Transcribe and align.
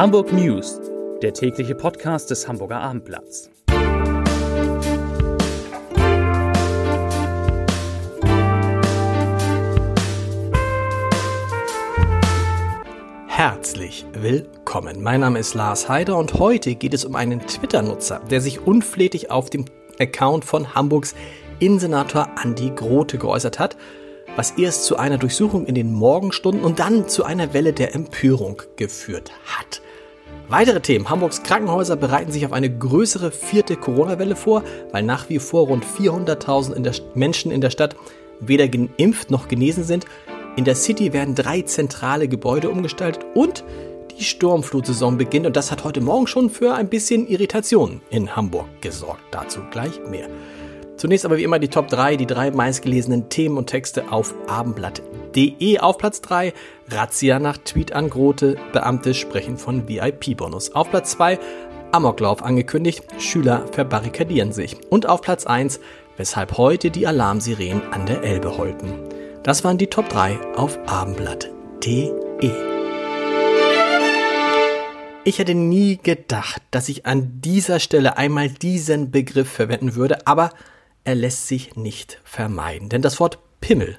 Hamburg 0.00 0.32
News, 0.32 0.80
der 1.20 1.34
tägliche 1.34 1.74
Podcast 1.74 2.30
des 2.30 2.48
Hamburger 2.48 2.80
Abendblatts. 2.80 3.50
Herzlich 13.26 14.06
willkommen. 14.14 15.02
Mein 15.02 15.20
Name 15.20 15.38
ist 15.38 15.52
Lars 15.52 15.90
Heider 15.90 16.16
und 16.16 16.32
heute 16.32 16.76
geht 16.76 16.94
es 16.94 17.04
um 17.04 17.14
einen 17.14 17.46
Twitter-Nutzer, 17.46 18.22
der 18.30 18.40
sich 18.40 18.66
unflätig 18.66 19.30
auf 19.30 19.50
dem 19.50 19.66
Account 19.98 20.46
von 20.46 20.74
Hamburgs 20.74 21.14
Innensenator 21.58 22.26
Andi 22.36 22.70
Grote 22.74 23.18
geäußert 23.18 23.58
hat 23.58 23.76
was 24.36 24.52
erst 24.52 24.84
zu 24.84 24.96
einer 24.96 25.18
Durchsuchung 25.18 25.66
in 25.66 25.74
den 25.74 25.92
Morgenstunden 25.92 26.64
und 26.64 26.78
dann 26.78 27.08
zu 27.08 27.24
einer 27.24 27.52
Welle 27.52 27.72
der 27.72 27.94
Empörung 27.94 28.62
geführt 28.76 29.32
hat. 29.44 29.82
Weitere 30.48 30.80
Themen. 30.80 31.08
Hamburgs 31.08 31.44
Krankenhäuser 31.44 31.94
bereiten 31.94 32.32
sich 32.32 32.44
auf 32.44 32.52
eine 32.52 32.68
größere 32.68 33.30
vierte 33.30 33.76
Corona-Welle 33.76 34.34
vor, 34.34 34.64
weil 34.90 35.04
nach 35.04 35.28
wie 35.28 35.38
vor 35.38 35.68
rund 35.68 35.84
400.000 35.84 37.02
Menschen 37.14 37.52
in 37.52 37.60
der 37.60 37.70
Stadt 37.70 37.94
weder 38.40 38.66
geimpft 38.66 39.30
noch 39.30 39.46
genesen 39.46 39.84
sind. 39.84 40.06
In 40.56 40.64
der 40.64 40.74
City 40.74 41.12
werden 41.12 41.36
drei 41.36 41.62
zentrale 41.62 42.26
Gebäude 42.26 42.68
umgestaltet 42.68 43.24
und 43.34 43.62
die 44.18 44.24
Sturmflutsaison 44.24 45.16
beginnt 45.18 45.46
und 45.46 45.56
das 45.56 45.70
hat 45.70 45.84
heute 45.84 46.00
Morgen 46.00 46.26
schon 46.26 46.50
für 46.50 46.74
ein 46.74 46.88
bisschen 46.88 47.28
Irritation 47.28 48.00
in 48.10 48.34
Hamburg 48.34 48.66
gesorgt. 48.80 49.22
Dazu 49.30 49.60
gleich 49.70 50.00
mehr. 50.10 50.28
Zunächst 50.96 51.24
aber 51.24 51.38
wie 51.38 51.44
immer 51.44 51.58
die 51.58 51.68
Top 51.68 51.88
3, 51.88 52.16
die 52.16 52.26
drei 52.26 52.50
meistgelesenen 52.50 53.28
Themen 53.28 53.56
und 53.56 53.68
Texte 53.68 54.10
auf 54.12 54.34
abendblatt.de. 54.48 55.09
Auf 55.78 55.98
Platz 55.98 56.20
3 56.22 56.52
Razzia 56.88 57.38
nach 57.38 57.56
Tweet 57.58 57.92
an 57.92 58.10
Grote, 58.10 58.56
Beamte 58.72 59.14
sprechen 59.14 59.56
von 59.58 59.88
VIP-Bonus. 59.88 60.74
Auf 60.74 60.90
Platz 60.90 61.12
2 61.12 61.38
Amoklauf 61.92 62.42
angekündigt, 62.42 63.04
Schüler 63.18 63.64
verbarrikadieren 63.72 64.52
sich. 64.52 64.76
Und 64.90 65.08
auf 65.08 65.22
Platz 65.22 65.46
1 65.46 65.80
weshalb 66.16 66.58
heute 66.58 66.90
die 66.90 67.06
Alarmsirenen 67.06 67.92
an 67.92 68.06
der 68.06 68.22
Elbe 68.22 68.58
heulten. 68.58 68.92
Das 69.42 69.64
waren 69.64 69.78
die 69.78 69.86
Top 69.86 70.08
3 70.08 70.38
auf 70.56 70.78
abendblatt.de. 70.86 72.50
Ich 75.24 75.38
hätte 75.38 75.54
nie 75.54 75.96
gedacht, 75.96 76.60
dass 76.72 76.88
ich 76.88 77.06
an 77.06 77.40
dieser 77.40 77.78
Stelle 77.78 78.16
einmal 78.16 78.48
diesen 78.48 79.10
Begriff 79.10 79.50
verwenden 79.50 79.94
würde, 79.94 80.26
aber 80.26 80.50
er 81.04 81.14
lässt 81.14 81.46
sich 81.46 81.76
nicht 81.76 82.18
vermeiden. 82.24 82.88
Denn 82.88 83.00
das 83.00 83.20
Wort 83.20 83.38
Pimmel 83.60 83.96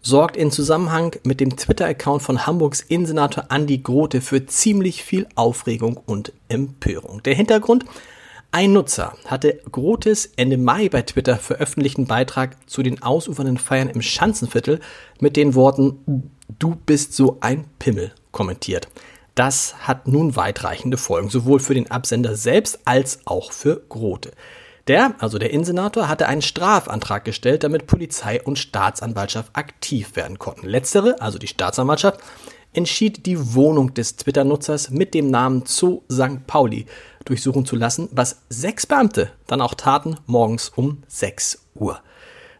sorgt 0.00 0.36
in 0.36 0.50
Zusammenhang 0.50 1.16
mit 1.24 1.40
dem 1.40 1.56
Twitter-Account 1.56 2.22
von 2.22 2.46
Hamburgs 2.46 2.80
Innensenator 2.80 3.46
Andi 3.48 3.78
Grote 3.78 4.20
für 4.20 4.46
ziemlich 4.46 5.02
viel 5.02 5.26
Aufregung 5.34 5.96
und 5.96 6.32
Empörung. 6.48 7.22
Der 7.22 7.34
Hintergrund? 7.34 7.84
Ein 8.52 8.72
Nutzer 8.72 9.16
hatte 9.26 9.60
Grotes 9.70 10.32
Ende 10.36 10.56
Mai 10.56 10.88
bei 10.88 11.02
Twitter 11.02 11.36
veröffentlichten 11.36 12.06
Beitrag 12.06 12.56
zu 12.68 12.82
den 12.82 13.02
ausufernden 13.02 13.58
Feiern 13.58 13.90
im 13.90 14.00
Schanzenviertel 14.00 14.80
mit 15.20 15.36
den 15.36 15.54
Worten 15.54 16.30
Du 16.58 16.76
bist 16.86 17.12
so 17.14 17.38
ein 17.40 17.64
Pimmel 17.78 18.12
kommentiert. 18.30 18.88
Das 19.34 19.74
hat 19.86 20.08
nun 20.08 20.36
weitreichende 20.36 20.96
Folgen, 20.96 21.28
sowohl 21.28 21.60
für 21.60 21.74
den 21.74 21.90
Absender 21.90 22.36
selbst 22.36 22.78
als 22.86 23.20
auch 23.26 23.52
für 23.52 23.82
Grote. 23.88 24.30
Der, 24.88 25.14
also 25.18 25.38
der 25.38 25.50
Innensenator, 25.50 26.08
hatte 26.08 26.28
einen 26.28 26.42
Strafantrag 26.42 27.24
gestellt, 27.24 27.64
damit 27.64 27.86
Polizei 27.86 28.40
und 28.40 28.58
Staatsanwaltschaft 28.58 29.50
aktiv 29.56 30.14
werden 30.14 30.38
konnten. 30.38 30.66
Letztere, 30.66 31.20
also 31.20 31.38
die 31.38 31.48
Staatsanwaltschaft, 31.48 32.20
entschied 32.72 33.26
die 33.26 33.54
Wohnung 33.54 33.94
des 33.94 34.16
Twitter-Nutzers 34.16 34.90
mit 34.90 35.14
dem 35.14 35.30
Namen 35.30 35.64
Zoo 35.66 36.02
St. 36.10 36.46
Pauli 36.46 36.86
durchsuchen 37.24 37.64
zu 37.64 37.74
lassen, 37.74 38.08
was 38.12 38.42
sechs 38.48 38.86
Beamte 38.86 39.30
dann 39.46 39.60
auch 39.60 39.74
taten, 39.74 40.16
morgens 40.26 40.68
um 40.68 41.02
6 41.08 41.66
Uhr. 41.74 42.00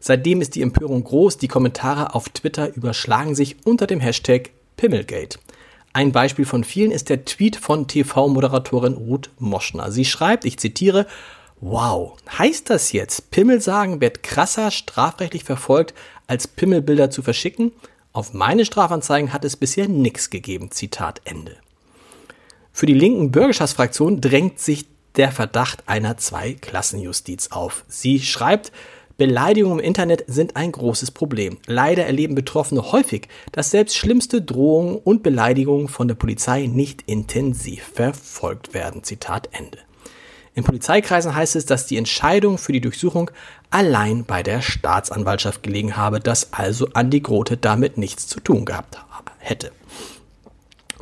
Seitdem 0.00 0.40
ist 0.40 0.54
die 0.54 0.62
Empörung 0.62 1.04
groß, 1.04 1.38
die 1.38 1.48
Kommentare 1.48 2.14
auf 2.14 2.28
Twitter 2.28 2.74
überschlagen 2.74 3.34
sich 3.34 3.56
unter 3.64 3.86
dem 3.86 4.00
Hashtag 4.00 4.50
Pimmelgate. 4.76 5.38
Ein 5.92 6.12
Beispiel 6.12 6.44
von 6.44 6.64
vielen 6.64 6.90
ist 6.90 7.08
der 7.08 7.24
Tweet 7.24 7.56
von 7.56 7.86
TV-Moderatorin 7.86 8.94
Ruth 8.94 9.30
Moschner. 9.38 9.90
Sie 9.90 10.04
schreibt, 10.04 10.44
ich 10.44 10.58
zitiere, 10.58 11.06
Wow, 11.60 12.16
heißt 12.38 12.68
das 12.68 12.92
jetzt, 12.92 13.30
Pimmel 13.30 13.60
sagen 13.60 14.00
wird 14.00 14.22
krasser 14.22 14.70
strafrechtlich 14.70 15.44
verfolgt, 15.44 15.94
als 16.26 16.46
Pimmelbilder 16.46 17.10
zu 17.10 17.22
verschicken? 17.22 17.72
Auf 18.12 18.34
meine 18.34 18.64
Strafanzeigen 18.64 19.32
hat 19.32 19.44
es 19.44 19.56
bisher 19.56 19.88
nichts 19.88 20.30
gegeben. 20.30 20.70
Zitat 20.70 21.20
Ende. 21.24 21.56
Für 22.72 22.86
die 22.86 22.94
linken 22.94 23.30
Bürgerschaftsfraktion 23.30 24.20
drängt 24.20 24.60
sich 24.60 24.86
der 25.16 25.32
Verdacht 25.32 25.84
einer 25.86 26.18
Zweiklassenjustiz 26.18 27.48
auf. 27.52 27.84
Sie 27.88 28.20
schreibt, 28.20 28.70
Beleidigungen 29.16 29.78
im 29.78 29.84
Internet 29.84 30.24
sind 30.26 30.56
ein 30.56 30.72
großes 30.72 31.10
Problem. 31.10 31.56
Leider 31.66 32.04
erleben 32.04 32.34
Betroffene 32.34 32.92
häufig, 32.92 33.28
dass 33.52 33.70
selbst 33.70 33.96
schlimmste 33.96 34.42
Drohungen 34.42 34.96
und 34.96 35.22
Beleidigungen 35.22 35.88
von 35.88 36.06
der 36.06 36.16
Polizei 36.16 36.66
nicht 36.66 37.02
intensiv 37.06 37.82
verfolgt 37.94 38.74
werden. 38.74 39.04
Zitat 39.04 39.48
Ende. 39.52 39.85
In 40.56 40.64
Polizeikreisen 40.64 41.34
heißt 41.34 41.54
es, 41.54 41.66
dass 41.66 41.84
die 41.86 41.98
Entscheidung 41.98 42.56
für 42.56 42.72
die 42.72 42.80
Durchsuchung 42.80 43.30
allein 43.70 44.24
bei 44.24 44.42
der 44.42 44.62
Staatsanwaltschaft 44.62 45.62
gelegen 45.62 45.98
habe, 45.98 46.18
dass 46.18 46.54
also 46.54 46.88
Andi 46.94 47.20
Grote 47.20 47.58
damit 47.58 47.98
nichts 47.98 48.26
zu 48.26 48.40
tun 48.40 48.64
gehabt 48.64 48.96
hätte. 49.38 49.70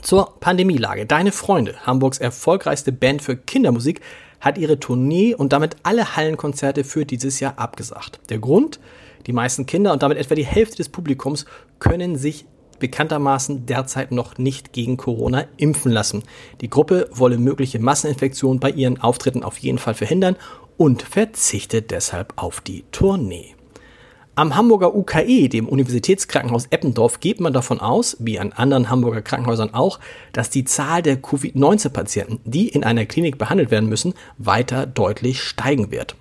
Zur 0.03 0.41
Pandemielage. 0.41 1.07
Deine 1.07 1.31
Freunde, 1.31 1.77
Hamburgs 1.87 2.19
erfolgreichste 2.19 2.91
Band 2.91 3.23
für 3.23 3.37
Kindermusik, 3.37 4.01
hat 4.41 4.59
ihre 4.59 4.81
Tournee 4.81 5.37
und 5.37 5.53
damit 5.53 5.77
alle 5.85 6.17
Hallenkonzerte 6.17 6.83
für 6.83 7.07
dieses 7.07 7.39
Jahr 7.39 7.57
abgesagt. 7.57 8.19
Der 8.31 8.41
Grund? 8.41 8.81
Die 9.29 9.33
meisten 9.33 9.67
Kinder 9.67 9.93
und 9.93 10.03
damit 10.03 10.19
etwa 10.19 10.35
die 10.35 10.45
Hälfte 10.45 10.79
des 10.79 10.89
Publikums 10.89 11.47
können 11.79 12.17
sich 12.17 12.45
bekanntermaßen 12.79 13.67
derzeit 13.67 14.13
noch 14.13 14.39
nicht 14.39 14.73
gegen 14.73 14.97
Corona 14.97 15.45
impfen 15.57 15.93
lassen. 15.93 16.23
Die 16.61 16.71
Gruppe 16.71 17.09
wolle 17.13 17.39
mögliche 17.39 17.79
Masseninfektionen 17.79 18.61
bei 18.61 18.71
ihren 18.71 19.01
Auftritten 19.01 19.43
auf 19.43 19.59
jeden 19.59 19.79
Fall 19.79 19.95
verhindern 19.95 20.37
und 20.77 21.03
verzichtet 21.03 21.91
deshalb 21.91 22.33
auf 22.37 22.61
die 22.61 22.85
Tournee. 22.93 23.55
Am 24.37 24.57
Hamburger 24.57 24.97
UKE, 24.97 25.49
dem 25.49 25.69
Universitätskrankenhaus 25.69 26.67
Eppendorf, 26.67 27.21
geht 27.21 27.39
man 27.39 27.53
davon 27.53 27.79
aus, 27.79 28.17
wie 28.19 28.41
an 28.41 28.53
anderen 28.53 28.91
Hamburger 28.91 29.23
Krankenhäusern 29.23 29.73
auch, 29.73 30.01
dass 30.33 30.51
die 30.51 30.65
Zahl 30.65 31.03
der 31.03 31.19
Covid-19-Patienten, 31.23 32.41
die 32.45 32.69
in 32.69 32.83
einer 32.83 33.07
Klinik 33.07 33.39
behandelt 33.39 33.71
werden 33.71 33.89
müssen, 33.89 34.15
weiter 34.37 34.87
deutlich 34.87 35.41
steigen 35.41 35.93
wird. 35.93 36.17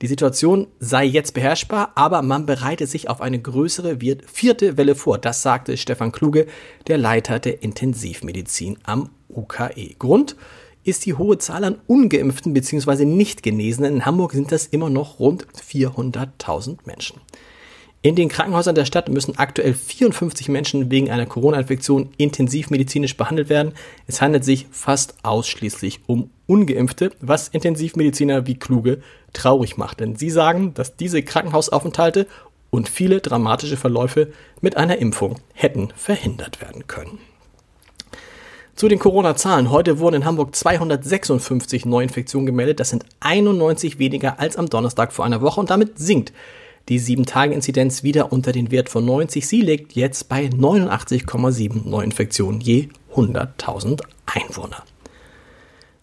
Die 0.00 0.06
Situation 0.06 0.68
sei 0.78 1.04
jetzt 1.04 1.34
beherrschbar, 1.34 1.90
aber 1.96 2.22
man 2.22 2.46
bereite 2.46 2.86
sich 2.86 3.10
auf 3.10 3.20
eine 3.20 3.40
größere 3.40 3.98
vierte 4.26 4.76
Welle 4.76 4.94
vor. 4.94 5.18
Das 5.18 5.42
sagte 5.42 5.76
Stefan 5.76 6.12
Kluge, 6.12 6.46
der 6.86 6.98
Leiter 6.98 7.40
der 7.40 7.62
Intensivmedizin 7.62 8.78
am 8.84 9.10
UKE. 9.28 9.96
Grund 9.98 10.36
ist 10.84 11.04
die 11.04 11.14
hohe 11.14 11.38
Zahl 11.38 11.64
an 11.64 11.80
ungeimpften 11.88 12.54
bzw. 12.54 13.04
nicht 13.04 13.42
Genesenen. 13.42 13.96
In 13.96 14.06
Hamburg 14.06 14.32
sind 14.32 14.52
das 14.52 14.66
immer 14.66 14.88
noch 14.88 15.18
rund 15.18 15.46
400.000 15.48 16.78
Menschen. 16.84 17.20
In 18.00 18.14
den 18.14 18.28
Krankenhäusern 18.28 18.76
der 18.76 18.84
Stadt 18.84 19.08
müssen 19.08 19.38
aktuell 19.38 19.74
54 19.74 20.48
Menschen 20.48 20.88
wegen 20.88 21.10
einer 21.10 21.26
Corona-Infektion 21.26 22.10
intensivmedizinisch 22.16 23.16
behandelt 23.16 23.48
werden. 23.48 23.72
Es 24.06 24.22
handelt 24.22 24.44
sich 24.44 24.68
fast 24.70 25.16
ausschließlich 25.24 26.00
um 26.06 26.30
ungeimpfte, 26.46 27.10
was 27.20 27.48
Intensivmediziner 27.48 28.46
wie 28.46 28.54
Kluge 28.54 29.02
traurig 29.32 29.76
macht. 29.78 29.98
Denn 29.98 30.14
sie 30.14 30.30
sagen, 30.30 30.74
dass 30.74 30.94
diese 30.94 31.22
Krankenhausaufenthalte 31.22 32.28
und 32.70 32.88
viele 32.88 33.20
dramatische 33.20 33.76
Verläufe 33.76 34.28
mit 34.60 34.76
einer 34.76 34.98
Impfung 34.98 35.40
hätten 35.52 35.88
verhindert 35.96 36.60
werden 36.60 36.86
können. 36.86 37.18
Zu 38.76 38.86
den 38.86 39.00
Corona-Zahlen. 39.00 39.72
Heute 39.72 39.98
wurden 39.98 40.16
in 40.16 40.24
Hamburg 40.24 40.54
256 40.54 41.84
Neuinfektionen 41.84 42.46
gemeldet. 42.46 42.78
Das 42.78 42.90
sind 42.90 43.06
91 43.18 43.98
weniger 43.98 44.38
als 44.38 44.56
am 44.56 44.70
Donnerstag 44.70 45.12
vor 45.12 45.24
einer 45.24 45.40
Woche 45.40 45.58
und 45.58 45.70
damit 45.70 45.98
sinkt 45.98 46.32
die 46.88 47.00
7-Tage-Inzidenz 47.00 48.02
wieder 48.02 48.32
unter 48.32 48.52
den 48.52 48.70
Wert 48.70 48.88
von 48.88 49.04
90. 49.04 49.46
Sie 49.46 49.60
liegt 49.60 49.92
jetzt 49.92 50.28
bei 50.28 50.46
89,7 50.46 51.88
Neuinfektionen 51.88 52.60
je 52.60 52.88
100.000 53.14 54.02
Einwohner. 54.26 54.82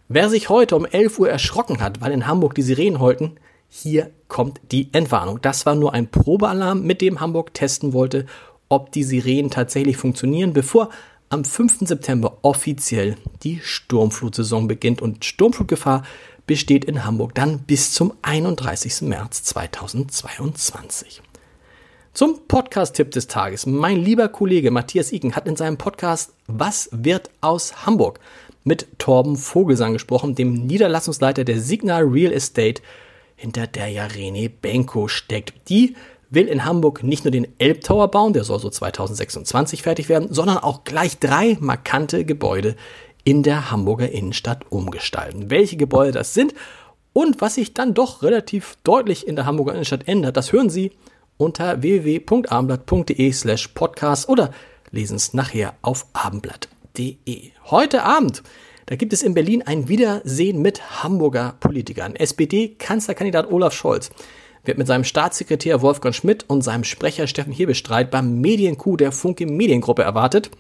Wer 0.08 0.30
sich 0.30 0.50
heute 0.50 0.76
um 0.76 0.86
11 0.86 1.20
Uhr 1.20 1.30
erschrocken 1.30 1.82
hat, 1.82 2.02
weil 2.02 2.12
in 2.12 2.28
Hamburg 2.28 2.54
die 2.54 2.62
Sirenen 2.62 3.00
heulten, 3.00 3.38
hier 3.68 4.12
kommt 4.28 4.62
die 4.72 4.90
Entwarnung. 4.94 5.42
Das 5.42 5.66
war 5.66 5.76
nur 5.76 5.94
ein 5.94 6.10
Probealarm, 6.10 6.84
mit 6.84 7.02
dem 7.02 7.20
Hamburg 7.20 7.54
testen 7.54 7.94
wollte, 7.94 8.28
ob 8.70 8.92
die 8.92 9.04
Sirenen 9.04 9.50
tatsächlich 9.50 9.98
funktionieren, 9.98 10.54
bevor 10.54 10.90
am 11.30 11.44
5. 11.44 11.80
September 11.88 12.38
offiziell 12.44 13.16
die 13.44 13.60
Sturmflutsaison 13.62 14.68
beginnt 14.68 15.02
und 15.02 15.26
Sturmflutgefahr 15.26 16.04
besteht 16.48 16.86
in 16.86 17.06
Hamburg 17.06 17.34
dann 17.36 17.60
bis 17.60 17.94
zum 17.94 18.14
31. 18.22 19.02
März 19.02 19.44
2022. 19.44 21.22
Zum 22.14 22.48
Podcast-Tipp 22.48 23.12
des 23.12 23.28
Tages. 23.28 23.66
Mein 23.66 23.98
lieber 23.98 24.30
Kollege 24.30 24.72
Matthias 24.72 25.12
Iken 25.12 25.36
hat 25.36 25.48
in 25.48 25.56
seinem 25.56 25.78
Podcast 25.78 26.34
Was 26.48 26.90
wird 26.92 27.30
aus 27.42 27.86
Hamburg 27.86 28.20
mit 28.64 28.88
Torben 29.00 29.36
Vogelsang 29.36 29.94
gesprochen, 29.94 30.34
dem 30.34 30.54
Niederlassungsleiter 30.66 31.44
der 31.44 31.60
Signal 31.60 32.04
Real 32.04 32.32
Estate, 32.32 32.82
hinter 33.36 33.68
der 33.68 33.90
ja 33.90 34.06
René 34.06 34.50
Benko 34.50 35.08
steckt. 35.08 35.70
Die 35.70 35.96
will 36.30 36.48
in 36.48 36.66
Hamburg 36.66 37.04
nicht 37.04 37.26
nur 37.26 37.32
den 37.32 37.48
Elbtower 37.60 38.10
bauen, 38.10 38.34
der 38.34 38.44
soll 38.44 38.60
so 38.60 38.70
2026 38.70 39.84
fertig 39.84 40.10
werden, 40.10 40.34
sondern 40.34 40.58
auch 40.58 40.84
gleich 40.84 41.20
drei 41.20 41.58
markante 41.60 42.26
Gebäude 42.26 42.76
in 43.26 43.44
der 43.44 43.72
Hamburger 43.72 44.10
Innenstadt 44.10 44.72
umgestalten. 44.72 45.50
Welche 45.50 45.76
Gebäude 45.76 46.14
das 46.14 46.34
sind 46.34 46.54
und 47.12 47.42
was 47.42 47.56
sich 47.56 47.74
dann 47.74 47.94
doch 47.94 48.24
relativ 48.24 48.78
deutlich 48.84 49.28
in 49.28 49.36
der 49.36 49.46
Hamburger 49.46 49.74
Innenstadt 49.74 50.08
ändert, 50.08 50.38
das 50.38 50.54
hören 50.54 50.70
Sie 50.70 50.92
unter 51.38 51.82
www.abendblatt.de 51.82 53.32
slash 53.34 53.68
podcast 53.70 54.30
oder 54.30 54.52
lesen 54.92 55.18
es 55.18 55.34
nachher 55.34 55.74
auf 55.82 56.06
abendblatt.de. 56.14 57.52
Heute 57.66 58.04
Abend, 58.04 58.44
da 58.86 58.96
gibt 58.96 59.12
es 59.12 59.24
in 59.24 59.34
Berlin 59.34 59.64
ein 59.64 59.90
Wiedersehen 59.90 60.62
mit 60.62 61.04
Hamburger 61.04 61.56
Politikern. 61.60 62.16
SPD-Kanzlerkandidat 62.16 63.52
Olaf 63.52 63.74
Scholz 63.74 64.12
wird 64.64 64.78
mit 64.78 64.88
seinem 64.88 65.04
Staatssekretär 65.04 65.82
Wolfgang 65.82 66.14
Schmidt 66.14 66.46
und 66.48 66.64
seinem 66.64 66.84
Sprecher 66.84 67.28
Steffen 67.28 67.54
Hebestreit 67.54 68.12
beim 68.12 68.40
Mediencoup 68.40 69.00
der 69.00 69.12
Funke 69.12 69.46
Mediengruppe 69.46 70.04
erwartet. 70.04 70.52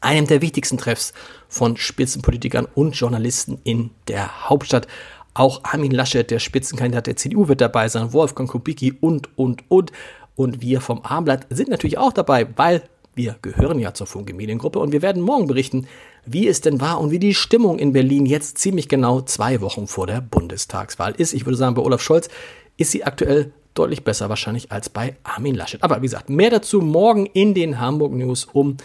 Einem 0.00 0.26
der 0.26 0.40
wichtigsten 0.40 0.78
Treffs 0.78 1.12
von 1.48 1.76
Spitzenpolitikern 1.76 2.66
und 2.74 2.92
Journalisten 2.92 3.58
in 3.64 3.90
der 4.08 4.48
Hauptstadt. 4.48 4.86
Auch 5.34 5.62
Armin 5.64 5.92
Laschet, 5.92 6.30
der 6.30 6.38
Spitzenkandidat 6.38 7.06
der 7.06 7.16
CDU, 7.16 7.48
wird 7.48 7.60
dabei 7.60 7.88
sein, 7.88 8.12
Wolfgang 8.12 8.50
Kubicki 8.50 8.94
und, 9.00 9.36
und, 9.38 9.62
und. 9.68 9.92
Und 10.36 10.62
wir 10.62 10.80
vom 10.80 11.02
Abendblatt 11.02 11.46
sind 11.50 11.68
natürlich 11.68 11.98
auch 11.98 12.12
dabei, 12.12 12.46
weil 12.56 12.82
wir 13.14 13.36
gehören 13.42 13.78
ja 13.78 13.92
zur 13.92 14.06
Funke 14.06 14.32
Mediengruppe 14.32 14.78
und 14.78 14.92
wir 14.92 15.02
werden 15.02 15.22
morgen 15.22 15.46
berichten, 15.46 15.86
wie 16.24 16.48
es 16.48 16.60
denn 16.60 16.80
war 16.80 17.00
und 17.00 17.10
wie 17.10 17.18
die 17.18 17.34
Stimmung 17.34 17.78
in 17.78 17.92
Berlin 17.92 18.24
jetzt 18.24 18.58
ziemlich 18.58 18.88
genau 18.88 19.20
zwei 19.20 19.60
Wochen 19.60 19.86
vor 19.86 20.06
der 20.06 20.20
Bundestagswahl 20.20 21.14
ist. 21.16 21.34
Ich 21.34 21.44
würde 21.44 21.56
sagen, 21.56 21.74
bei 21.74 21.82
Olaf 21.82 22.02
Scholz 22.02 22.28
ist 22.76 22.92
sie 22.92 23.04
aktuell 23.04 23.52
deutlich 23.74 24.04
besser 24.04 24.28
wahrscheinlich 24.28 24.72
als 24.72 24.88
bei 24.88 25.16
Armin 25.22 25.54
Laschet. 25.54 25.82
Aber 25.82 25.98
wie 25.98 26.06
gesagt, 26.06 26.30
mehr 26.30 26.50
dazu 26.50 26.80
morgen 26.80 27.26
in 27.26 27.54
den 27.54 27.80
Hamburg 27.80 28.12
News 28.12 28.46
um 28.52 28.76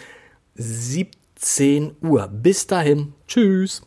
17 0.56 1.96
Uhr. 2.00 2.28
Bis 2.28 2.66
dahin, 2.66 3.14
tschüss. 3.26 3.82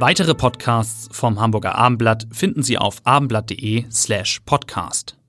Weitere 0.00 0.34
Podcasts 0.34 1.10
vom 1.12 1.38
Hamburger 1.38 1.74
Abendblatt 1.74 2.26
finden 2.32 2.62
Sie 2.62 2.78
auf 2.78 3.02
abendblatt.de 3.04 3.84
slash 3.90 4.40
podcast. 4.46 5.19